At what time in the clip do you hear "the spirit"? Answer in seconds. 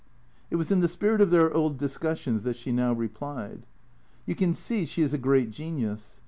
0.79-1.21